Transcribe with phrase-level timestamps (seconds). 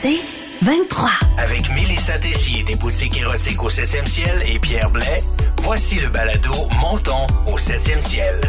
[0.00, 0.20] C'est
[0.62, 1.10] 23.
[1.38, 5.18] Avec Mélissa Tessier des boutiques érotiques au 7e ciel et Pierre Blais,
[5.62, 8.40] voici le balado Montons au 7e ciel.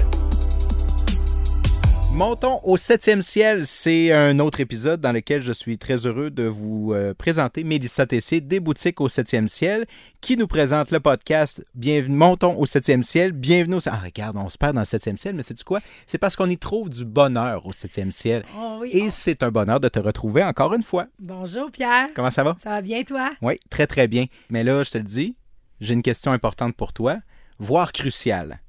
[2.13, 6.43] Montons au septième ciel, c'est un autre épisode dans lequel je suis très heureux de
[6.43, 9.85] vous euh, présenter Mélissa Tessier des boutiques au septième ciel
[10.19, 13.33] qui nous présente le podcast Bienvenue, Montons au septième ciel.
[13.33, 13.79] Bienvenue au...
[13.85, 15.79] Ah, regarde, on se perd dans le septième ciel, mais c'est du quoi?
[16.07, 18.43] C'est parce qu'on y trouve du bonheur au septième ciel.
[18.57, 18.89] Oh oui.
[18.93, 21.05] Et c'est un bonheur de te retrouver encore une fois.
[21.19, 22.07] Bonjour Pierre.
[22.15, 22.55] Comment ça va?
[22.63, 23.31] Ça va bien toi?
[23.43, 24.25] Oui, très très bien.
[24.49, 25.35] Mais là, je te le dis,
[25.81, 27.17] j'ai une question importante pour toi,
[27.59, 28.59] voire cruciale.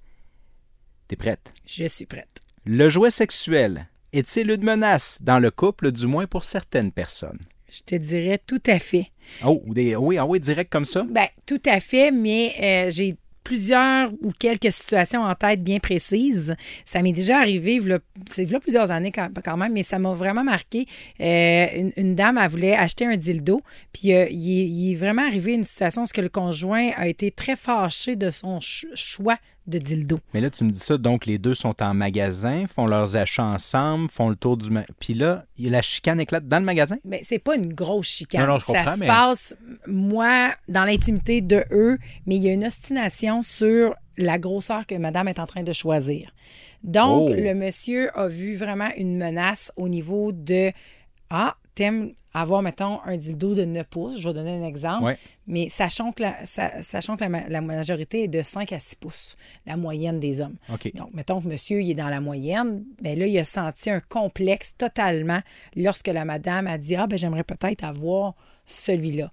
[1.06, 1.54] T'es prête?
[1.64, 2.40] Je suis prête.
[2.70, 7.38] Le jouet sexuel est-il une menace dans le couple, du moins pour certaines personnes?
[7.70, 9.06] Je te dirais tout à fait.
[9.42, 11.06] Oh, des, oui, ah oui, direct comme ça?
[11.08, 16.54] Ben, tout à fait, mais euh, j'ai plusieurs ou quelques situations en tête bien précises.
[16.84, 17.80] Ça m'est déjà arrivé,
[18.26, 20.86] c'est là plusieurs années quand, même, mais ça m'a vraiment marqué.
[21.20, 23.62] Euh, une, une dame, elle voulait acheter un dildo,
[23.94, 27.30] puis euh, il, est- il est vraiment arrivé une situation où le conjoint a été
[27.30, 29.38] très fâché de son ch- choix
[29.68, 30.18] de dildo.
[30.34, 33.44] Mais là, tu me dis ça, donc les deux sont en magasin, font leurs achats
[33.44, 34.70] ensemble, font le tour du...
[34.70, 36.96] ma- Puis là, il- la chicane éclate dans le magasin?
[37.04, 38.40] Mais c'est pas une grosse chicane.
[38.42, 39.54] Non, non, je ça se mais- passe,
[39.86, 44.94] moi, dans l'intimité de eux, mais il y a une ostination sur la grosseur que
[44.96, 46.32] madame est en train de choisir.
[46.82, 47.34] Donc, Oh.
[47.36, 50.72] le monsieur a vu vraiment une menace au niveau de
[51.30, 55.18] Ah, t'aimes avoir, mettons, un dildo de 9 pouces, je vais donner un exemple, Ouais.
[55.46, 58.78] mais sachant que, la, sa- sachant que la, ma- la majorité est de 5 à
[58.78, 59.36] 6 pouces,
[59.66, 60.56] la moyenne des hommes.
[60.94, 64.00] Donc, mettons que monsieur, il est dans la moyenne, ben là, il a senti un
[64.00, 65.40] complexe totalement
[65.76, 68.34] lorsque la madame a dit Ah, ben j'aimerais peut-être avoir
[68.66, 69.30] celui-là.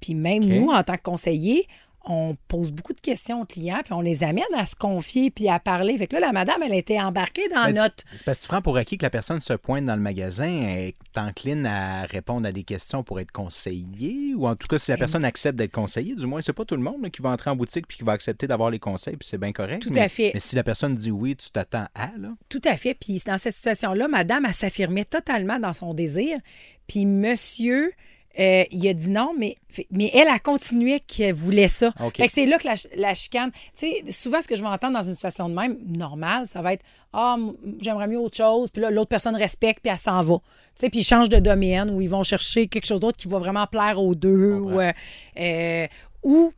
[0.00, 1.66] Puis même nous, en tant que conseillers,
[2.06, 5.48] on pose beaucoup de questions aux clients, puis on les amène à se confier puis
[5.48, 5.96] à parler.
[5.98, 8.04] Fait que là, la madame, elle était embarquée dans Ben, notre.
[8.14, 10.46] C'est parce que tu prends pour acquis que la personne se pointe dans le magasin
[10.48, 14.78] et est encline à répondre à des questions pour être conseillée, ou en tout cas,
[14.78, 17.22] si la personne accepte d'être conseillée, du moins, c'est pas tout le monde là, qui
[17.22, 19.82] va entrer en boutique puis qui va accepter d'avoir les conseils, puis c'est bien correct.
[19.82, 20.30] Tout mais- à fait.
[20.34, 22.30] Mais si la personne dit oui, tu t'attends à, là.
[22.48, 22.94] Tout à fait.
[22.94, 26.38] Puis dans cette situation-là, madame, elle s'affirmait totalement dans son désir.
[26.86, 27.92] Puis monsieur,
[28.38, 29.56] euh, il a dit non, mais,
[29.90, 31.92] mais elle a continué qu'elle voulait ça.
[32.22, 33.50] Fait que c'est là que la, la chicane.
[33.78, 36.60] Tu sais, souvent, ce que je vais entendre dans une situation de même, normale, ça
[36.62, 38.70] va être Ah, m- j'aimerais mieux autre chose.
[38.70, 40.34] Puis là, l'autre personne respecte, puis elle s'en va.
[40.36, 43.28] Tu sais, puis ils changent de domaine ou ils vont chercher quelque chose d'autre qui
[43.28, 44.54] va vraiment plaire aux deux.
[44.54, 44.92] Ou, euh,
[45.38, 45.86] euh,
[46.24, 46.52] ou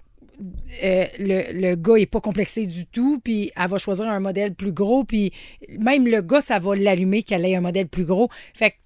[0.84, 4.54] euh, le, le gars est pas complexé du tout, puis elle va choisir un modèle
[4.54, 5.32] plus gros, puis
[5.78, 8.28] même le gars, ça va l'allumer qu'elle ait un modèle plus gros.
[8.54, 8.76] Fait que,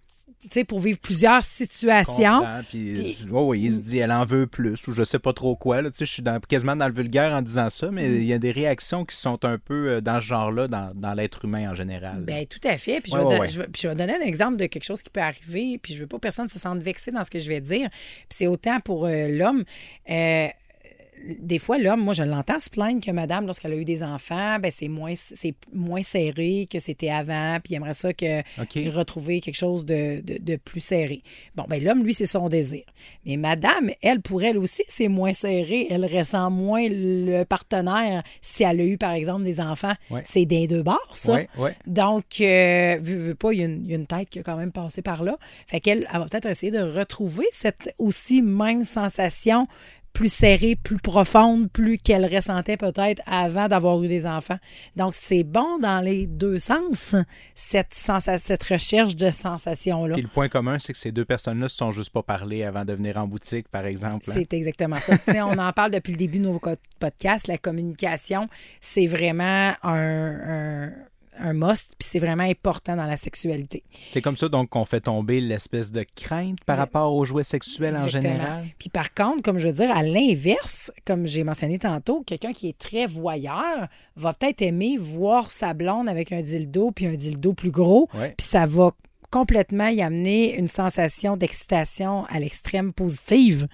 [0.68, 2.42] pour vivre plusieurs situations.
[2.68, 5.56] Puis, ouais, ouais, il se dit, elle en veut plus, ou je sais pas trop
[5.56, 5.82] quoi.
[5.82, 8.16] Là, je suis dans- quasiment dans le vulgaire en disant ça, mais Mm.
[8.16, 11.14] il y a des réactions qui sont un peu euh, dans ce genre-là, dans, dans
[11.14, 12.22] l'être humain en général.
[12.24, 13.00] Ben, tout à fait.
[13.00, 13.48] Puis, je, Ouais, vais ouais, don- ouais.
[13.48, 15.94] je vais- puis je vais donner un exemple de quelque chose qui peut arriver, puis
[15.94, 17.88] je veux pas que personne se sente vexé dans ce que je vais dire.
[17.90, 19.64] Puis c'est autant pour euh, l'homme.
[20.10, 20.48] Euh,
[21.40, 24.58] des fois, l'homme, moi, je l'entends se plaindre que madame, lorsqu'elle a eu des enfants,
[24.58, 28.42] ben, c'est moins, c'est moins serré que c'était avant, puis il aimerait ça que
[28.90, 31.22] retrouver quelque chose de, de- de plus serré.
[31.54, 32.82] Bon, ben l'homme, lui, c'est son désir.
[33.26, 35.86] Mais madame, elle, pour elle aussi, c'est moins serré.
[35.90, 39.94] Elle ressent moins le partenaire si elle a eu, par exemple, des enfants.
[40.10, 40.22] Ouais.
[40.24, 41.34] C'est des deux bords, ça.
[41.34, 41.76] Ouais, ouais.
[41.86, 44.42] Donc, euh, vu, vu pas, il y, a une, y a une tête qui a
[44.42, 45.36] quand même passé par là.
[45.66, 49.66] Fait qu'elle elle va peut-être essayer de retrouver cette aussi même sensation
[50.12, 54.58] plus serrée, plus profonde, plus qu'elle ressentait peut-être avant d'avoir eu des enfants.
[54.96, 57.14] Donc, c'est bon dans les deux sens,
[57.54, 60.14] cette, cette recherche de sensation-là.
[60.14, 62.84] Puis le point commun, c'est que ces deux personnes-là se sont juste pas parlé avant
[62.84, 64.24] de venir en boutique, par exemple.
[64.30, 64.34] hein.
[64.34, 65.14] C'est exactement ça.
[65.46, 66.60] On en parle depuis le début de nos
[66.98, 67.46] podcasts.
[67.46, 68.48] La communication,
[68.80, 69.86] c'est vraiment un,
[70.84, 70.92] un,
[71.38, 73.82] un must, puis c'est vraiment important dans la sexualité.
[74.08, 77.96] C'est comme ça donc qu'on fait tomber l'espèce de crainte par rapport aux jouets sexuels
[77.96, 78.66] en général?
[78.78, 82.68] Puis par contre, comme je veux dire, à l'inverse, comme j'ai mentionné tantôt, quelqu'un qui
[82.68, 87.52] est très voyeur va peut-être aimer voir sa blonde avec un dildo puis un dildo
[87.54, 88.34] plus gros, Ouais.
[88.36, 88.90] puis ça va
[89.30, 93.66] complètement y amener une sensation d'excitation à l'extrême positive.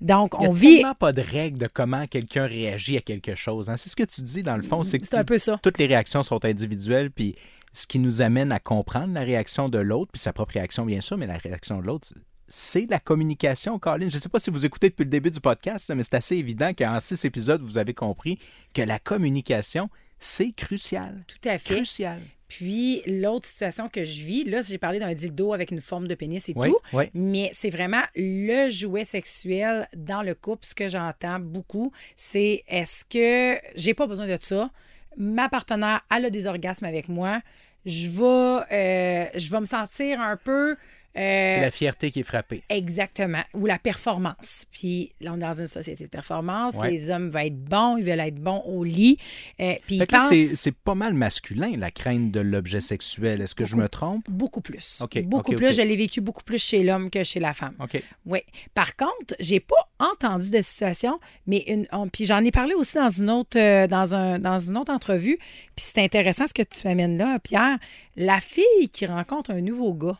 [0.00, 0.74] Donc, Il n'y on a vit...
[0.78, 3.70] tellement pas de règle de comment quelqu'un réagit à quelque chose.
[3.70, 3.76] hein.
[3.76, 5.60] C'est ce que tu dis dans le fond, c'est que C'est un peu ça.
[5.62, 7.36] toutes les réactions sont individuelles, puis
[7.72, 11.00] ce qui nous amène à comprendre la réaction de l'autre, puis sa propre réaction bien
[11.00, 12.08] sûr, mais la réaction de l'autre,
[12.48, 14.10] c'est la communication, Colin.
[14.10, 16.36] Je ne sais pas si vous écoutez depuis le début du podcast, mais c'est assez
[16.36, 18.38] évident qu'en six épisodes, vous avez compris
[18.74, 19.88] que la communication,
[20.18, 21.24] c'est crucial.
[21.28, 21.76] Tout à fait.
[21.76, 22.20] Crucial.
[22.58, 26.14] Puis l'autre situation que je vis, là, j'ai parlé d'un dildo avec une forme de
[26.14, 27.04] pénis et Oui, tout, oui.
[27.14, 30.66] mais c'est vraiment le jouet sexuel dans le couple.
[30.66, 34.70] Ce que j'entends beaucoup, c'est est-ce que j'ai pas besoin de ça?
[35.16, 37.40] Ma partenaire, elle a des orgasmes avec moi.
[37.86, 40.76] Je vais, euh, je vais me sentir un peu
[41.16, 42.62] Euh, C'est la fierté qui est frappée.
[42.70, 43.42] Exactement.
[43.54, 44.64] Ou la performance.
[44.70, 46.74] Puis là, on est dans une société de performance.
[46.76, 46.90] Ouais.
[46.90, 49.18] Les hommes veulent être bons, ils veulent être bons au lit.
[49.60, 53.42] Euh, puis ils pensent c'est- c'est pas mal masculin, la crainte de l'objet sexuel.
[53.42, 54.24] Est-ce que je me trompe?
[54.30, 55.02] beaucoup plus.
[55.24, 55.66] Beaucoup plus.
[55.68, 55.72] OK.
[55.74, 57.74] Je l'ai vécu beaucoup plus chez l'homme que chez la femme.
[57.80, 58.02] OK.
[58.26, 58.40] Oui.
[58.74, 62.94] Par contre, j'ai pas entendu de situation, mais une, on- puis j'en ai parlé aussi
[62.96, 65.36] dans une autre euh, dans un dans une autre entrevue.
[65.76, 67.78] Puis c'est intéressant ce que tu amènes là, Pierre.
[68.16, 70.18] La fille qui rencontre un nouveau gars,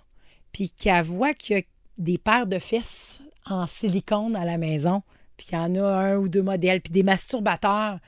[0.52, 1.62] puis qui voit qu'il y a
[1.98, 5.02] des paires de fesses en silicone à la maison,
[5.36, 7.98] puis qu'il y en a un ou deux modèles, puis des masturbateurs.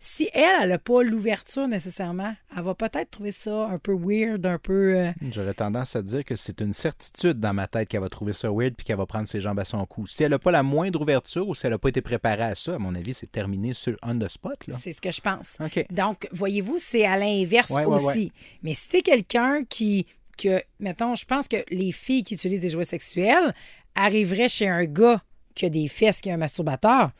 [0.00, 4.46] Si elle, elle n'a pas l'ouverture nécessairement, elle va peut-être trouver ça un peu weird,
[4.46, 4.96] un peu.
[4.96, 8.32] euh, J'aurais tendance à dire que c'est une certitude dans ma tête qu'elle va trouver
[8.32, 10.06] ça weird puis qu'elle va prendre ses jambes à son cou.
[10.06, 12.54] Si elle n'a pas la moindre ouverture ou si elle n'a pas été préparée à
[12.54, 14.68] ça, à mon avis, c'est terminé sur on the spot.
[14.68, 14.76] Là.
[14.78, 15.56] C'est ce que je pense.
[15.58, 15.84] OK.
[15.90, 18.32] Donc, voyez-vous, c'est à l'inverse Ouais, ouais, aussi.
[18.62, 20.06] Mais si t'es quelqu'un qui,
[20.38, 23.54] que, mettons, je pense que les filles qui utilisent des jouets sexuels
[23.94, 25.22] arriveraient chez un gars
[25.54, 27.10] qui a des fesses, qui a un masturbateur,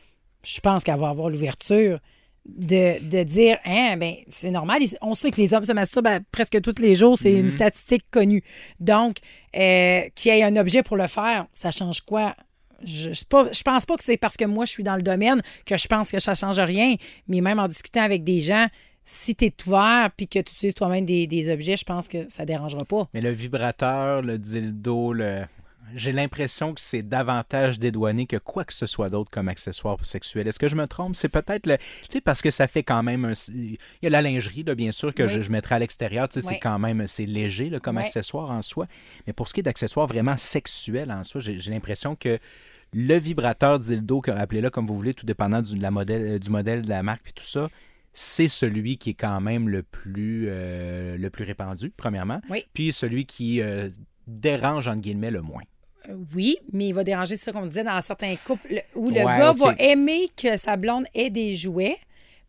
[0.45, 1.99] je pense qu'elle va avoir l'ouverture
[2.47, 4.83] de, de dire, hein, ben, c'est normal.
[5.03, 7.19] On sait que les hommes se masturbent presque tous les jours.
[7.19, 8.43] C'est une statistique connue.
[8.81, 9.17] Donc,
[9.55, 12.35] euh, qu'il y ait un objet pour le faire, ça change quoi?
[12.85, 13.25] Je, je
[13.63, 16.11] pense pas que c'est parce que moi, je suis dans le domaine que je pense
[16.11, 16.95] que ça change rien.
[17.27, 18.69] Mais même en discutant avec des gens,
[19.11, 22.29] si tu es ouvert puis que tu utilises toi-même des, des objets, je pense que
[22.29, 23.09] ça dérangera pas.
[23.15, 25.45] Mais le vibrateur, le dildo, le...
[25.95, 30.47] j'ai l'impression que c'est davantage dédouané que quoi que ce soit d'autre comme accessoire sexuel.
[30.47, 31.17] Est-ce que je me trompe?
[31.17, 31.79] C'est peut-être le.
[31.79, 33.25] Tu sais, parce que ça fait quand même.
[33.25, 35.29] un- Il y a la lingerie, là, bien sûr, que Oui.
[35.31, 36.29] je, je mettrais à l'extérieur.
[36.29, 36.55] Tu sais, Oui.
[36.55, 38.03] c'est quand même c'est léger là, comme Oui.
[38.03, 38.87] accessoire en soi.
[39.27, 42.39] Mais pour ce qui est d'accessoires vraiment sexuels en soi, j'ai l'impression que
[42.93, 46.51] le vibrateur dildo, que- appelez-le comme vous voulez, tout dépendant du, la modèle, euh, du
[46.51, 47.69] modèle de la marque puis tout ça,
[48.21, 52.41] c'est celui qui est quand même le plus, euh, le plus répandu, premièrement.
[52.51, 52.65] Oui.
[52.75, 53.89] Puis celui qui euh,
[54.27, 55.63] dérange, entre guillemets, le moins.
[56.09, 59.11] Euh, Oui, mais il va déranger, c'est ça qu'on disait, dans certains couples le- où
[59.11, 61.97] le Ouais, gars va aimer que sa blonde ait des jouets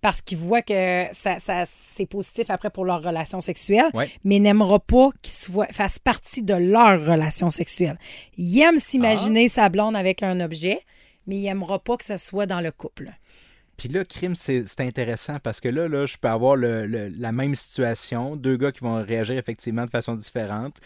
[0.01, 4.09] parce qu'il voit que ça, ça- c'est positif après pour leur relation sexuelle, Ouais.
[4.23, 7.99] mais n'aimera pas qu'il soit, fasse partie de leur relation sexuelle.
[8.37, 9.53] Il aime s'imaginer Ah.
[9.53, 10.79] sa blonde avec un objet,
[11.27, 13.11] mais il n'aimera pas que ce soit dans le couple.
[13.79, 18.35] Puis là, crime, c'est intéressant parce que là, là je peux avoir la même situation,
[18.35, 20.81] deux gars qui vont réagir effectivement de façon différente.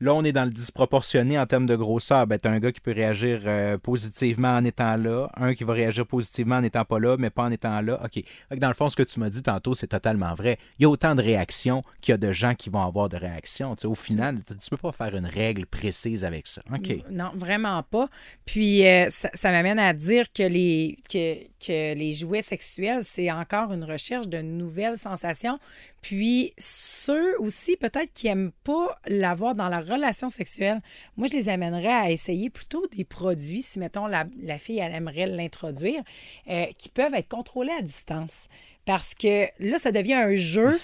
[0.00, 2.26] Là, on est dans le disproportionné en termes de grosseur.
[2.26, 5.72] Ben, tu un gars qui peut réagir euh, positivement en étant là, un qui va
[5.72, 8.00] réagir positivement en n'étant pas là, mais pas en étant là.
[8.04, 8.22] OK.
[8.58, 10.58] Dans le fond, ce que tu m'as dit tantôt, c'est totalement vrai.
[10.78, 13.16] Il y a autant de réactions qu'il y a de gens qui vont avoir de
[13.16, 13.74] réactions.
[13.84, 16.62] Au final, tu tu peux pas faire une règle précise avec ça.
[16.72, 16.96] OK.
[17.10, 18.08] Non, vraiment pas.
[18.46, 23.30] Puis euh, ça, ça m'amène à dire que les, que, que les jouets sexuels, c'est
[23.30, 25.58] encore une recherche de nouvelles sensations.
[26.04, 30.82] Puis ceux aussi, peut-être qui n'aiment pas l'avoir dans la relation sexuelle,
[31.16, 34.26] moi, je les amènerais à essayer plutôt des produits, si, mettons, la,
[34.58, 36.02] fille, elle aimerait l'introduire,
[36.50, 38.48] euh, qui peuvent être contrôlés à distance.
[38.86, 40.70] Parce que là, ça devient un jeu.
[40.72, 40.78] Il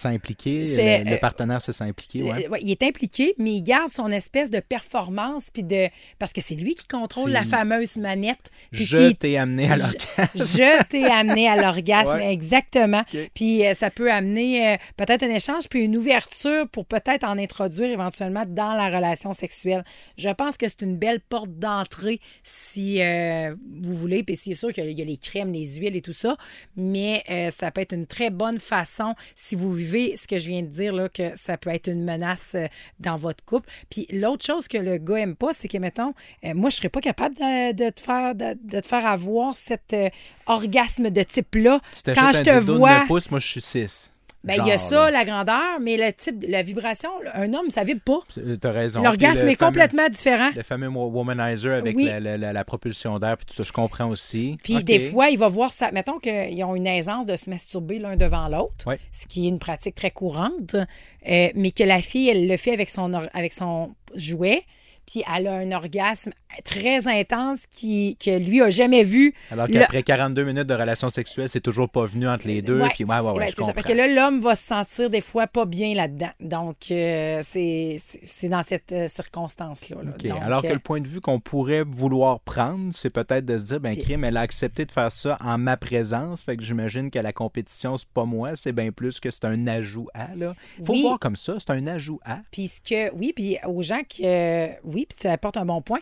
[0.66, 2.46] C'est, le, le euh, partenaire se sent impliqué, ouais.
[2.46, 5.88] Euh, ouais, il est impliqué, mais il garde son espèce de performance, puis de
[6.18, 8.50] parce que c'est lui qui contrôle la fameuse manette.
[8.72, 10.28] Je t'ai amené à l'orgasme.
[10.34, 12.32] je t'ai amené à l'orgasme, Ouais.
[12.32, 13.04] exactement.
[13.34, 17.38] Puis euh, ça peut amener euh, peut-être un échange, puis une ouverture pour peut-être en
[17.38, 19.84] introduire éventuellement dans la relation sexuelle.
[20.16, 24.22] Je pense que c'est une belle porte d'entrée si euh, vous voulez.
[24.22, 26.36] Puis c'est sûr qu'il y a les crèmes, les huiles et tout ça,
[26.76, 30.62] mais ça peut être une très bonne façon si vous vivez ce que je viens
[30.62, 32.66] de dire, là, que ça peut être une menace euh,
[32.98, 33.68] dans votre couple.
[33.90, 36.88] Puis l'autre chose que le gars aime pas, c'est que, mettons, euh, moi, je serais
[36.88, 40.08] pas capable de, de te, faire, de, de te faire avoir cet euh,
[40.46, 41.80] orgasme de type-là.
[42.06, 44.12] Quand je te vois, 9 pouces, moi je suis 6.
[44.42, 47.84] Ben, il y a ça, la grandeur, mais le type, la vibration, un homme, ça
[47.84, 48.20] vibre pas.
[48.60, 49.02] T'as raison.
[49.02, 50.50] L'orgasme est fameux- complètement différent.
[50.56, 52.04] Le fameux wo- womanizer avec Oui.
[52.04, 54.56] la, la- la- la propulsion d'air, puis tout ça, je comprends aussi.
[54.62, 55.92] Puis des fois, il va voir ça.
[55.92, 58.98] Mettons qu'ils ont une aisance de se masturber l'un devant l'autre, Ouais.
[59.12, 62.72] ce qui est une pratique très courante, euh, mais que la fille, elle le fait
[62.72, 64.62] avec son, avec son jouet,
[65.10, 66.32] puis elle a un orgasme
[66.64, 69.34] très intense qui, que lui a jamais vu.
[69.50, 72.80] Alors Le- qu'après 42 minutes de relation sexuelle, c'est toujours pas venu entre les deux.
[72.80, 73.62] Ouais, puis ouais, ouais, ouais, je c'est ça.
[73.62, 73.82] comprends.
[73.82, 76.30] Fait que là, l'homme va se sentir des fois pas bien là-dedans.
[76.40, 79.96] Donc, euh, c'est dans cette euh, circonstance-là.
[80.02, 80.34] là.
[80.42, 83.64] Alors que euh, le point de vue qu'on pourrait vouloir prendre, c'est peut-être de se
[83.64, 86.42] dire, ben, crime, elle a accepté de faire ça en ma présence.
[86.42, 89.66] Fait que j'imagine que la compétition, c'est pas moi, c'est bien plus que c'est un
[89.66, 90.54] ajout à, là.
[90.84, 91.02] Faut Oui.
[91.02, 92.40] voir comme ça, c'est un ajout à.
[92.50, 95.82] Puis ce que, oui, puis aux gens qui, euh, oui, puis tu apportes un bon
[95.82, 96.00] point,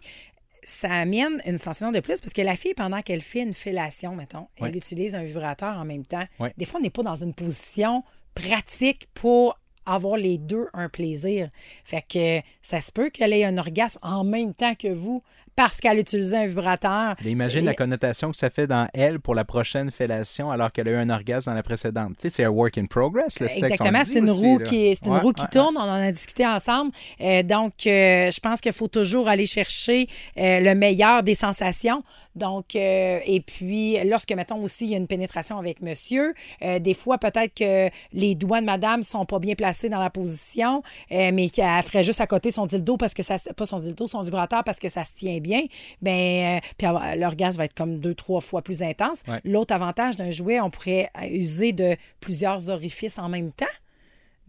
[0.64, 4.14] ça amène une sensation de plus parce que la fille, pendant qu'elle fait une fellation,
[4.14, 6.24] mettons, elle utilise un vibrateur en même temps.
[6.56, 11.48] Des fois, on n'est pas dans une position pratique pour avoir les deux un plaisir.
[11.84, 15.22] Fait que ça se peut qu'elle ait un orgasme en même temps que vous
[15.58, 17.16] parce qu'elle utilisait un vibrateur.
[17.24, 20.86] Mais imagine la connotation que ça fait dans elle pour la prochaine fellation alors qu'elle
[20.86, 22.10] a eu un orgasme dans la précédente.
[22.10, 25.04] Tu sais, c'est un work in progress, le Exactement, c'est une aussi, roue qui est,
[25.04, 25.76] une Ouais, roue qui ouais, tourne.
[25.76, 26.92] On en a discuté ensemble.
[27.20, 32.04] Euh, donc, euh, je pense qu'il faut toujours aller chercher euh, le meilleur des sensations.
[32.38, 36.78] Donc, euh, et puis, lorsque, mettons aussi, il y a une pénétration avec monsieur, euh,
[36.78, 40.82] des fois, peut-être que les doigts de madame sont pas bien placés dans la position,
[41.12, 44.06] euh, mais qu'elle ferait juste à côté son dildo parce que ça, pas son dildo,
[44.06, 45.62] son vibrateur parce que ça se tient bien,
[46.00, 49.18] ben, puis l'orgasme va être comme deux, trois fois plus intense.
[49.26, 49.40] Ouais.
[49.44, 53.66] L'autre avantage d'un jouet, on pourrait user de plusieurs orifices en même temps.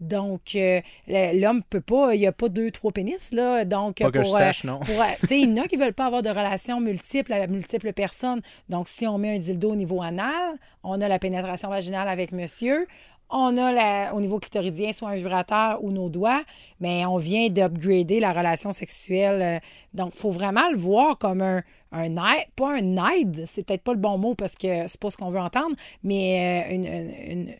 [0.00, 3.64] Donc, euh, l'homme peut pas, il n'y a pas deux, trois pénis, là.
[3.64, 4.80] Donc, Pas que pour, je euh, sache, non.
[4.80, 7.50] euh, tu sais, il y en a qui veulent pas avoir de relations multiples avec
[7.50, 8.40] multiples personnes.
[8.68, 12.32] Donc, si on met un dildo au niveau anal, on a la pénétration vaginale avec
[12.32, 12.86] monsieur.
[13.32, 16.42] On a la- au niveau clitoridien soit un vibrateur ou nos doigts,
[16.80, 19.40] mais on vient d'upgrader la relation sexuelle.
[19.42, 19.58] euh,
[19.94, 23.82] Donc, il faut vraiment le voir comme un, un aide, pas un aide, c'est peut-être
[23.82, 27.30] pas le bon mot parce que c'est pas ce qu'on veut entendre, mais une, une-
[27.48, 27.54] une-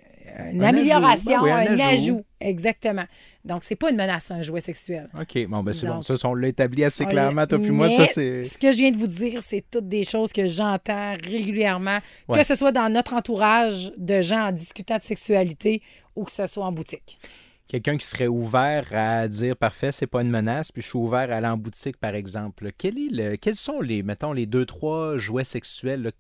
[0.52, 0.76] une Un ajout.
[0.76, 1.82] amélioration, Ben oui, un un, ajout.
[2.14, 2.24] ajout.
[2.40, 3.04] Exactement.
[3.44, 5.08] Donc, c'est pas une menace, un jouet sexuel.
[5.18, 6.02] OK, bon, ben c'est bon.
[6.02, 7.88] Ça, on l'a établi assez clairement, l'a- toi puis moi.
[7.90, 8.44] Ça, c'est.
[8.44, 12.38] Ce que je viens de vous dire, c'est toutes des choses que j'entends régulièrement, Ouais.
[12.38, 15.82] que ce soit dans notre entourage de gens en discutant de sexualité
[16.16, 17.18] ou que ce soit en boutique.
[17.68, 21.30] Quelqu'un qui serait ouvert à dire parfait, c'est pas une menace, puis je suis ouvert
[21.30, 22.70] à aller en boutique, par exemple.
[22.76, 26.10] Quel est le, quels sont les, mettons, les deux, trois jouets sexuels là,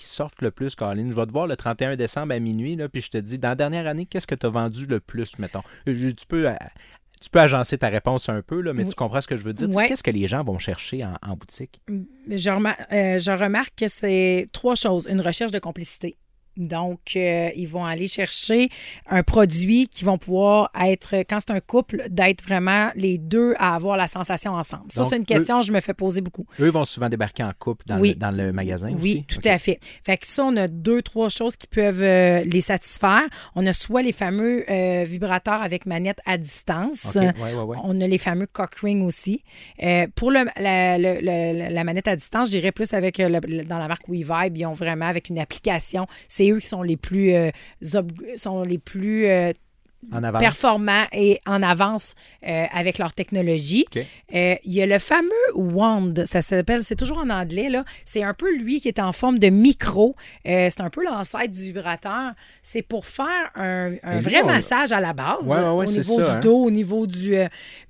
[0.00, 1.10] qui sortent le plus, Caroline?
[1.10, 3.50] Je vais te voir le 31 décembre à minuit, là, puis je te dis, dans
[3.50, 5.62] la dernière année, qu'est-ce que tu as vendu le plus, mettons?
[5.86, 6.48] Je- tu peux.
[6.48, 6.54] euh,
[7.22, 9.52] Tu peux agencer ta réponse un peu, là, mais tu comprends ce que je veux
[9.52, 9.66] dire?
[9.66, 9.88] Tu sais, Ouais.
[9.88, 11.82] Qu'est-ce que les gens vont chercher en, en boutique?
[12.28, 15.06] Je, remar- euh, je remarque que c'est trois choses.
[15.10, 16.16] Une recherche de complicité.
[16.66, 18.68] Donc, euh, ils vont aller chercher
[19.08, 23.74] un produit qui vont pouvoir être, quand c'est un couple, d'être vraiment les deux à
[23.74, 24.84] avoir la sensation ensemble.
[24.92, 26.46] Ça, c'est une question que je me fais poser beaucoup.
[26.60, 28.10] Eux vont souvent débarquer en couple dans, Oui.
[28.10, 29.40] le, dans le magasin Oui, aussi?
[29.40, 29.78] tout à fait.
[30.04, 33.22] Fait que ça, on a deux, trois choses qui peuvent euh, les satisfaire.
[33.54, 37.06] On a soit les fameux euh, vibrateurs avec manette à distance.
[37.06, 37.76] OK, ouais, ouais, ouais.
[37.84, 39.42] On a les fameux cock ring aussi.
[40.14, 43.88] Pour le- la, le- le- la manette à distance, je dirais plus avec dans la
[43.88, 46.06] marque WeVibe, ils ont vraiment avec une application.
[46.28, 47.50] C'est eux qui sont les plus euh,
[48.36, 49.52] sont les plus euh,
[50.12, 50.40] En avance.
[50.40, 52.14] performants et en avance
[52.46, 53.84] euh, avec leur technologie.
[54.34, 57.84] Euh, il y a le fameux wand, ça s'appelle, c'est toujours en anglais, là.
[58.06, 60.14] C'est un peu lui qui est en forme de micro.
[60.46, 62.32] Euh, c'est un peu l'ancêtre du vibrateur.
[62.62, 65.62] C'est pour faire un, un Mais lui, vrai on- massage à la base, Ouais, ouais,
[65.62, 66.40] ouais, au niveau ça, du hein.
[66.40, 67.34] dos, au niveau du.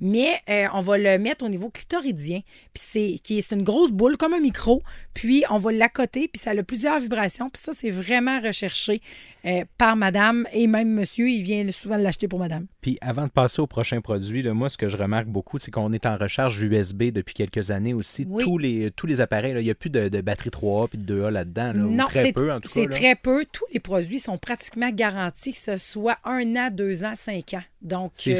[0.00, 0.42] mais
[0.74, 2.40] on va le mettre au niveau clitoridien.
[2.74, 4.82] Puis c'est qui est- c'est une grosse boule comme un micro.
[5.14, 7.50] Puis on va l'accoter, puis ça a plusieurs vibrations.
[7.50, 9.00] Puis ça, c'est vraiment recherché
[9.46, 11.28] euh, par madame et même monsieur.
[11.28, 12.66] Il vient souvent l'acheter pour madame.
[12.80, 15.70] Puis avant de passer au prochain produit, là, moi, ce que je remarque beaucoup, c'est
[15.70, 18.26] qu'on est en recharge USB depuis quelques années aussi.
[18.28, 18.44] Oui.
[18.44, 20.98] Tous, les, tous les appareils, là, il n'y a plus de, de batterie 3A puis
[20.98, 21.72] de 2A là-dedans.
[21.74, 22.74] là, ou Non, très c'est- peu, en tout cas.
[22.74, 23.44] C'est très peu.
[23.52, 27.62] Tous les produits sont pratiquement garantis, que ce soit un an, deux ans, cinq ans.
[27.82, 28.34] Donc, C'est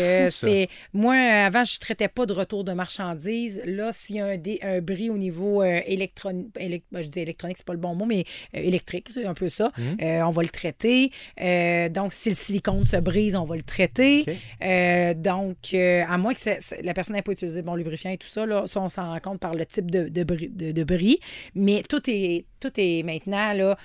[0.45, 0.67] euh.
[0.93, 3.63] Moi, avant, je ne traitais pas de retour de marchandises.
[3.65, 6.49] Là, s'il y a un, dé- un bris au niveau euh, électronique,
[6.93, 10.21] je dis électronique, c'est pas le bon mot, mais électrique, c'est un peu ça, euh,
[10.23, 10.90] on va le traiter.
[11.41, 14.25] Euh, donc, si le silicone se brise, on va le traiter.
[14.63, 16.41] Euh, donc, euh, à moins que
[16.83, 19.21] la personne n'ait pas utilisé bon lubrifiant et tout ça, là, ça, on s'en rend
[19.21, 21.19] compte par le type de, de, bris, de- de bris.
[21.55, 23.77] Mais tout est, tout est maintenant là,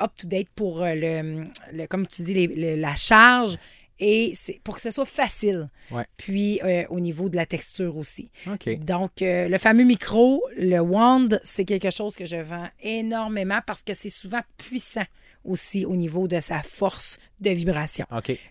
[0.00, 3.56] up-to-date pour le, le- comme tu dis, les- la charge
[4.00, 5.68] et c'est pour que ce soit facile.
[5.90, 6.04] Ouais.
[6.16, 8.30] Puis, euh, au niveau de la texture aussi.
[8.46, 8.78] OK.
[8.84, 13.82] Donc, euh, le fameux micro, le wand, c'est quelque chose que je vends énormément parce
[13.82, 15.04] que c'est souvent puissant
[15.48, 18.06] aussi au niveau de sa force de vibration.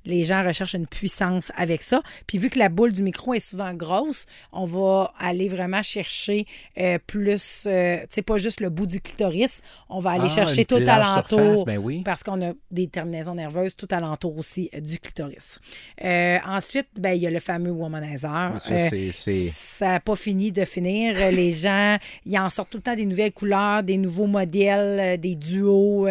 [0.05, 2.01] Les gens recherchent une puissance avec ça.
[2.25, 6.45] Puis vu que la boule du micro est souvent grosse, on va aller vraiment chercher
[6.79, 10.29] euh, plus, euh, tu sais, pas juste le bout du clitoris, on va aller Ah,
[10.35, 11.39] chercher tout alentour.
[11.39, 12.01] surface, ben oui.
[12.05, 15.59] Parce qu'on a des terminaisons nerveuses tout alentour aussi euh, du clitoris.
[16.03, 18.53] Euh, ensuite, ben, il y a le fameux womanizer.
[18.59, 21.15] Ça, c'est- c'est- ça n'a pas fini de finir.
[21.31, 25.35] Les gens, ils en sortent tout le temps des nouvelles couleurs, des nouveaux modèles, des
[25.35, 26.07] duos.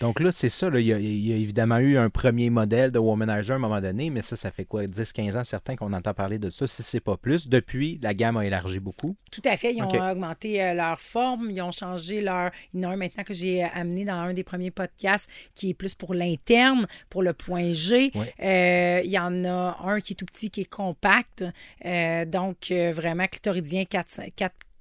[0.00, 0.70] Donc là, c'est ça.
[0.70, 3.56] là, Il y, a, il y a évidemment eu un premier modèle de Womanizer à
[3.56, 6.50] un moment donné, mais ça, ça fait quoi, 10-15 ans, certains qu'on entend parler de
[6.50, 7.48] ça, si c'est pas plus.
[7.48, 9.16] Depuis, la gamme a élargi beaucoup.
[9.32, 9.72] Tout à fait.
[9.72, 12.50] Ils ont augmenté euh, leur forme, ils ont changé leur.
[12.74, 15.30] Il y en a un maintenant que j'ai euh, amené dans un des premiers podcasts
[15.54, 18.12] qui est plus pour l'interne, pour le point G.
[18.14, 21.42] Euh, il y en a un qui est tout petit, qui est compact.
[21.86, 24.20] Euh, donc, vraiment clitoridien 4,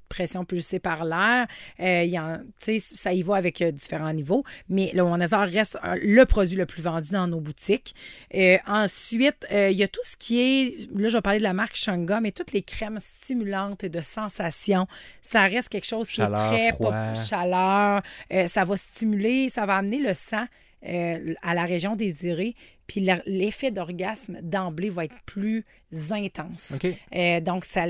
[0.09, 1.47] pression pulsée par l'air.
[1.79, 2.41] Euh, y en-
[2.79, 6.65] ça y va avec euh, différents niveaux, mais le Womanizer reste euh, le produit le
[6.65, 7.95] plus vendu dans nos boutiques.
[8.35, 11.53] Euh, ensuite, il y a tout ce qui est, là je vais parler de la
[11.53, 14.87] marque Shunga, mais toutes les crèmes stimulantes et de sensations,
[15.21, 16.91] ça reste quelque chose qui Chaleur, est très froid.
[16.91, 18.01] pop- chaleur.
[18.47, 20.45] Ça va stimuler, ça va amener le sang
[20.87, 22.55] euh, à la région désirée,
[22.89, 25.63] puis l'effet d'orgasme d'emblée va être plus
[26.11, 26.73] intense.
[27.15, 27.85] Euh, donc, ça,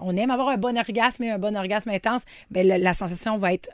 [0.00, 3.38] on aime avoir un bon orgasme et un bon orgasme intense, mais la, la sensation
[3.38, 3.70] va être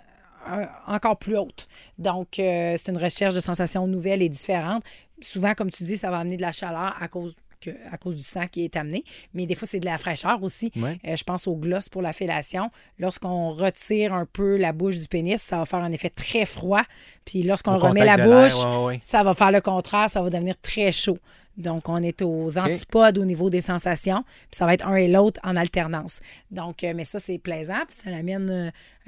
[0.47, 1.67] un- encore plus haute.
[1.99, 4.85] Donc, euh, c'est une recherche de sensations nouvelles et différentes.
[5.21, 8.17] Souvent, comme tu dis, ça va amener de la chaleur à cause, que, à cause
[8.17, 10.73] du sang qui est amené, mais des fois, c'est de la fraîcheur aussi.
[10.77, 10.99] Ouais.
[11.07, 12.71] Euh, je pense au gloss pour la fellation.
[12.99, 16.83] Lorsqu'on retire un peu la bouche du pénis, ça va faire un effet très froid.
[17.25, 19.01] Puis lorsqu'on remet la bouche, ouais, ouais.
[19.03, 21.19] ça va faire le contraire, ça va devenir très chaud.
[21.57, 25.09] Donc, on est aux antipodes au niveau des sensations, puis ça va être un et
[25.09, 26.21] l'autre en alternance.
[26.51, 28.51] Donc, euh, mais ça, c'est plaisant, puis ça amène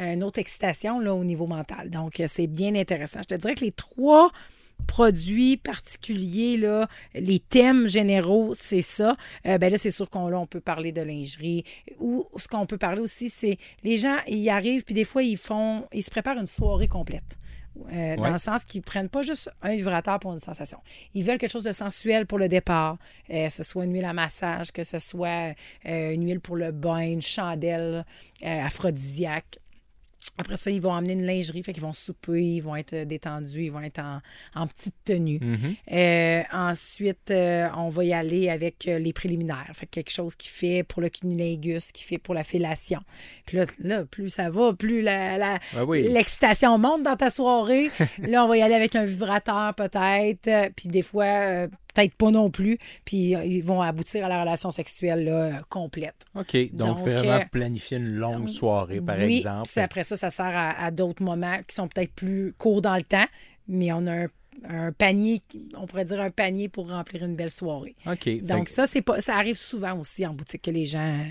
[0.01, 1.91] euh, une autre excitation là, au niveau mental.
[1.91, 3.21] Donc, c'est bien intéressant.
[3.23, 4.31] Je te dirais que les trois
[4.87, 9.17] produits particuliers, là, les thèmes généraux, c'est ça.
[9.47, 11.65] Euh, ben là, c'est sûr qu'on on peut parler de lingerie.
[11.99, 15.23] Ou ce qu'on peut parler aussi, c'est les gens, ils y arrivent, puis des fois,
[15.23, 17.39] ils font, ils se préparent une soirée complète.
[17.93, 20.79] Euh, Dans le sens qu'ils prennent pas juste un vibrateur pour une sensation.
[21.15, 22.99] Ils veulent quelque chose de sensuel pour le départ.
[23.31, 25.55] Euh, que ce soit une huile à massage, que ce soit
[25.87, 28.05] euh, une huile pour le bain, une chandelle
[28.43, 29.59] aphrodisiaque.
[30.37, 33.05] Après ça, ils vont amener une lingerie, fait qu'ils vont souper, ils vont être euh,
[33.05, 34.21] détendus, ils vont être en,
[34.55, 35.41] en petite tenue.
[35.43, 35.75] Mhm.
[35.93, 39.69] Euh, ensuite, euh, on va y aller avec les préliminaires.
[39.75, 43.01] Fait que quelque chose qui fait pour le cunnilingus, qui fait pour la fellation.
[43.47, 46.09] Puis là, là, plus ça va, plus la, la- Ah oui.
[46.09, 47.91] l'excitation monte dans ta soirée.
[48.19, 50.73] là, on va y aller avec un vibrateur peut-être.
[50.77, 52.79] Puis des fois, peut-être pas non plus.
[53.05, 56.25] Puis euh, ils vont aboutir à la relation sexuelle là, euh, complète.
[56.35, 56.55] OK.
[56.73, 59.69] Donc, Donc, vraiment euh, planifier une longue soirée, par oui, exemple.
[59.71, 62.97] puis après ça, ça sert à, à d'autres moments qui sont peut-être plus courts dans
[62.97, 63.27] le temps,
[63.67, 64.27] mais on a un,
[64.69, 65.41] un panier,
[65.77, 67.95] on pourrait dire un panier pour remplir une belle soirée.
[68.07, 68.43] OK.
[68.43, 71.25] Donc ça, c'est pas, ça arrive souvent aussi en boutique que les gens,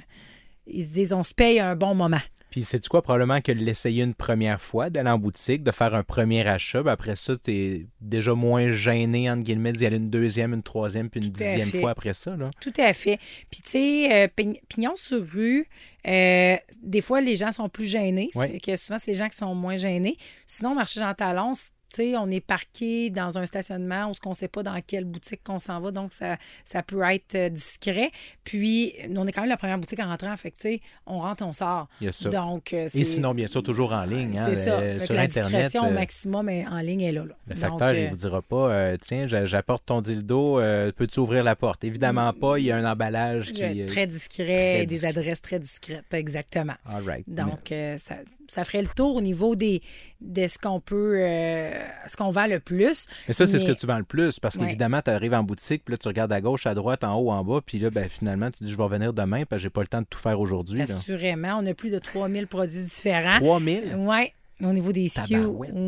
[0.66, 2.22] ils se disent, on se paye un bon moment.
[2.50, 3.02] Puis, sais-tu quoi?
[3.02, 6.92] Probablement que l'essayer une première fois, d'aller en boutique, de faire un premier achat, ben
[6.92, 11.10] après ça, tu es déjà moins gêné, entre guillemets, d'y aller une deuxième, une troisième,
[11.10, 12.36] puis une Tout dixième fois après ça.
[12.36, 12.50] Là.
[12.62, 13.20] Tout à fait.
[13.52, 15.68] Puis, tu sais, euh, pign- pignon sur rue,
[16.08, 18.30] euh, des fois, les gens sont plus gênés.
[18.36, 18.50] Ouais.
[18.54, 20.18] Fait que souvent, c'est les gens qui sont moins gênés.
[20.46, 21.52] Sinon, marché Jean Talon,
[21.90, 24.80] c- tu sais, on est parqué dans un stationnement où on ne sait pas dans
[24.86, 28.12] quelle boutique qu'on s'en va, donc ça, ça peut être euh, discret.
[28.44, 30.58] Puis, on est quand même la première boutique en rentrant, fait que,
[31.06, 31.88] on rentre, on sort.
[32.32, 34.38] Donc, euh, Et sinon, bien sûr, toujours en ligne.
[34.38, 34.80] hein, c'est ça.
[34.80, 35.52] euh, sur la Internet.
[35.52, 37.26] discrétion au euh, maximum est en ligne est là.
[37.26, 37.36] là.
[37.48, 40.60] Le Donc, facteur, il euh, vous dira pas, tiens, j'a- j'apporte ton dildo,
[40.96, 41.84] peux-tu ouvrir la porte?
[41.84, 43.64] Évidemment pas, il y a un emballage qui.
[43.64, 45.10] euh, très discret, très des discret.
[45.10, 46.74] adresses très discrètes, exactement.
[46.86, 47.24] All right.
[47.28, 48.16] Donc, ça,
[48.48, 49.82] ça ferait le tour au niveau des,
[50.22, 51.16] de ce qu'on peut,
[52.08, 53.08] ce qu'on vend le plus.
[53.28, 54.64] Mais ça, c'est ce que tu vends le plus, parce Ouais.
[54.66, 57.32] qu'évidemment, tu arrives en boutique, puis là, tu regardes à gauche, à droite, en haut,
[57.32, 59.70] en bas, puis là, ben, finalement, tu dis, je vais revenir demain, parce que j'ai
[59.70, 60.80] pas le temps de tout faire aujourd'hui.
[60.80, 60.84] là.
[60.86, 63.40] Assurément, on a plus de 3000 produits différents.
[63.40, 63.96] 3000?
[63.98, 64.32] Oui,
[64.64, 65.36] au niveau des SKU.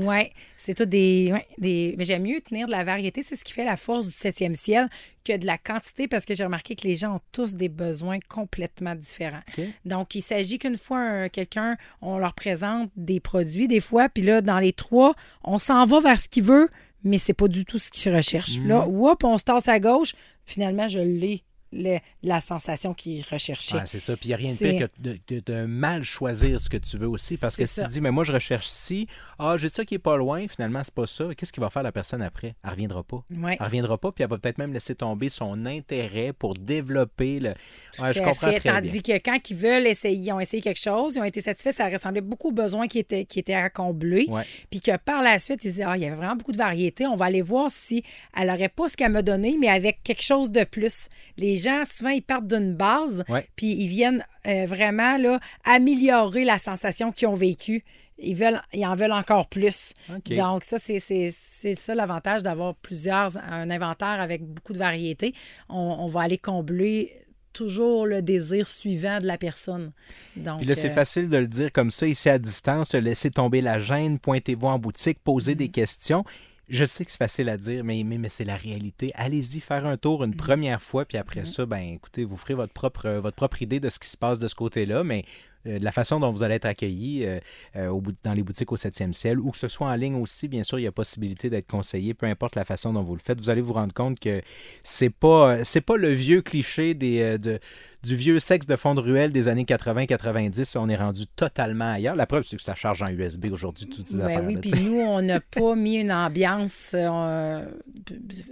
[0.07, 1.29] Oui, c'est tout des.
[1.33, 1.95] ouais, des...
[1.97, 3.23] Mais j'aime mieux tenir de la variété.
[3.23, 4.87] C'est ce qui fait la force du 7e ciel
[5.25, 8.19] que de la quantité parce que j'ai remarqué que les gens ont tous des besoins
[8.27, 9.41] complètement différents.
[9.85, 14.23] Donc, il s'agit qu'une fois un- quelqu'un, on leur présente des produits, des fois, puis
[14.23, 16.69] là, dans les trois, on s'en va vers ce qu'il veut,
[17.03, 18.59] mais c'est pas du tout ce qu'il recherche.
[18.59, 20.13] Puis Là, whoop, on se tasse à gauche,
[20.45, 23.77] finalement, je l'ai, le- la sensation qu'il recherchait.
[23.79, 24.15] Ah, c'est ça.
[24.17, 26.77] Puis il n'y a rien de pire que de, de- de mal choisir ce que
[26.77, 27.37] tu veux aussi.
[27.37, 27.85] Parce que si ça.
[27.85, 30.81] tu dis, mais moi, je recherche ci, ah, j'ai ça qui est pas loin, finalement,
[30.83, 31.25] c'est pas ça.
[31.35, 32.55] Qu'est-ce qu'il va faire la personne après?
[32.63, 33.23] Elle reviendra pas.
[33.31, 33.57] Ouais.
[33.59, 37.49] Elle reviendra pas, puis elle va peut-être même laisser tomber son intérêt pour développer le.
[37.49, 38.59] Ouais, je Tout à comprends fait.
[38.59, 39.17] très Tandis bien.
[39.19, 41.87] que quand ils veulent essayer, ils ont essayé quelque chose, ils ont été satisfaits, ça
[41.89, 44.25] ressemblait beaucoup aux besoins qui étaient, qui étaient à combler.
[44.29, 44.43] Ouais.
[44.71, 47.05] Puis que par la suite, ils disaient, ah, il y avait vraiment beaucoup de variété,
[47.07, 48.03] on va aller voir si
[48.35, 51.09] elle n'aurait pas ce qu'elle me donné, mais avec quelque chose de plus.
[51.37, 53.23] Les gens, souvent, ils partent d'une base,
[53.55, 57.83] puis ils viennent euh, vraiment là, améliorer la sensation qu'ils ont vécue.
[58.21, 59.93] Ils, veulent, ils en veulent encore plus.
[60.35, 65.33] Donc, ça, c'est c'est- c'est ça l'avantage d'avoir plusieurs, un inventaire avec beaucoup de variétés.
[65.69, 67.13] On, on va aller combler
[67.53, 69.91] toujours le désir suivant de la personne.
[70.35, 73.31] Donc, Puis là, c'est euh, facile de le dire comme ça, ici à distance, laissez
[73.31, 76.23] tomber la gêne, pointez-vous en boutique, posez des questions.
[76.69, 79.11] Je sais que c'est facile à dire, mais, mais, mais c'est la réalité.
[79.15, 82.73] Allez-y faire un tour une première fois, puis après ça, ben écoutez, vous ferez votre
[82.73, 85.25] propre, euh, votre propre idée de ce qui se passe de ce côté-là, mais
[85.65, 87.39] euh, de la façon dont vous allez être accueilli euh,
[87.75, 90.15] euh, au bout- dans les boutiques au 7e ciel, ou que ce soit en ligne
[90.15, 93.15] aussi, bien sûr, il y a possibilité d'être conseillé, peu importe la façon dont vous
[93.15, 93.39] le faites.
[93.41, 94.41] Vous allez vous rendre compte que
[94.83, 97.59] c'est pas, c'est pas le vieux cliché des, de,
[98.03, 100.77] du vieux sexe de fond de ruelle des années 80-90.
[100.77, 102.15] On est rendu totalement ailleurs.
[102.15, 104.71] La preuve, c'est que ça charge en USB aujourd'hui, toutes ces Ben affaires oui, puis
[104.81, 106.91] nous, on n'a pas mis une ambiance.
[106.93, 107.65] euh,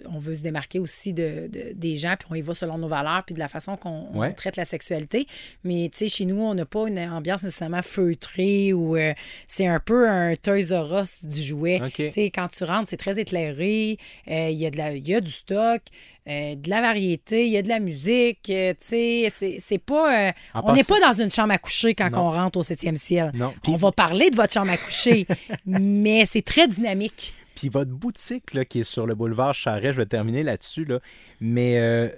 [0.09, 2.87] on veut se démarquer aussi de, de- des gens, puis on y va selon nos
[2.87, 4.31] valeurs, puis de la façon qu'on Ouais.
[4.31, 5.27] traite la sexualité.
[5.63, 9.13] Mais tu sais, chez nous, on n'a pas une ambiance nécessairement feutrée ou euh,
[9.47, 11.81] c'est un peu un Toys R Us du jouet.
[11.93, 13.97] Tu sais, quand tu rentres, c'est très éclairé.
[14.29, 15.81] euh, Il y, a de la- il y a du stock.
[16.27, 20.27] Euh, de la variété, il y a de la musique, euh, tu sais, c'est- pas...
[20.29, 23.31] euh, on n'est pas dans une chambre à coucher quand on rentre au septième ciel.
[23.33, 23.53] Non.
[23.67, 25.25] On va parler de votre chambre à coucher,
[25.65, 27.33] mais c'est très dynamique.
[27.55, 30.99] Puis votre boutique là, qui est sur le boulevard Charret, je vais terminer là-dessus, là,
[31.39, 32.11] mais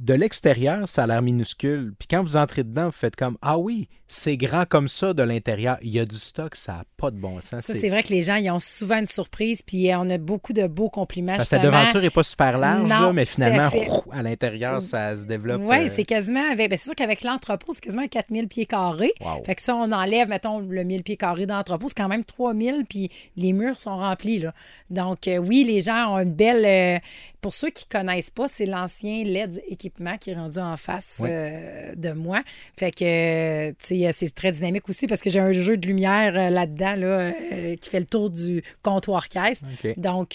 [0.00, 1.92] de l'extérieur, ça a l'air minuscule.
[1.98, 5.22] Puis quand vous entrez dedans, vous faites comme Ah oui, c'est grand comme ça de
[5.22, 5.76] l'intérieur.
[5.82, 7.64] Il y a du stock, ça n'a pas de bon sens.
[7.64, 10.54] Ça, C'est- vrai que les gens, ils ont souvent une surprise, puis on a beaucoup
[10.54, 11.36] de beaux compliments.
[11.36, 13.68] Parce que la devanture n'est pas super large, Non, là, mais finalement,
[14.10, 15.60] à l'intérieur, ça se développe.
[15.66, 16.70] Oui, euh, c'est quasiment avec.
[16.70, 19.12] ben, c'est sûr qu'avec l'entrepôt, c'est quasiment 4000 pieds carrés.
[19.20, 19.44] Wow.
[19.44, 22.86] Fait que ça, on enlève, mettons, le 1000 pieds carrés d'entrepôt, c'est quand même 3000,
[22.88, 24.38] puis les murs sont remplis.
[24.38, 24.54] Là.
[24.88, 26.64] Donc, euh, oui, les gens ont une belle.
[26.64, 26.98] euh,
[27.42, 29.89] pour ceux qui ne connaissent pas, c'est l'ancien LED équipement
[30.20, 31.28] qui est rendu en face Oui.
[31.30, 32.42] euh, de moi.
[32.78, 35.86] Fait que, euh, tu sais, c'est très dynamique aussi parce que j'ai un jeu de
[35.86, 37.32] lumière euh, là-dedans là,
[37.80, 39.60] qui fait le tour du comptoir caisse.
[39.96, 40.34] Donc,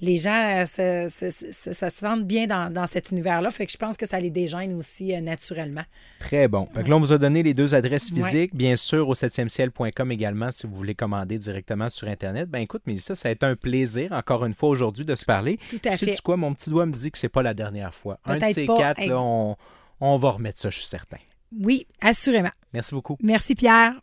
[0.00, 3.50] les gens se, se- se- se sentent bien dans, dans cet univers-là.
[3.50, 5.84] Fait que je pense que ça les dégêne aussi naturellement.
[6.20, 6.66] Très bon.
[6.74, 8.54] Fait que là, on vous a donné les deux adresses physiques.
[8.54, 12.48] Bien sûr, au 7e ciel.com également, si vous voulez commander directement sur Internet.
[12.48, 15.58] Ben écoute, Mélissa, ça a été un plaisir, encore une fois, aujourd'hui, de se parler.
[15.70, 16.20] Tout à Sais-tu fait.
[16.22, 16.36] quoi?
[16.36, 18.18] Mon petit doigt me dit que c'est pas la dernière fois.
[18.24, 18.74] Un de ces pas.
[19.06, 19.56] Là, on,
[20.00, 21.18] on va remettre ça, je suis certain.
[21.58, 22.50] Oui, assurément.
[22.72, 23.16] Merci beaucoup.
[23.22, 24.00] Merci, Pierre.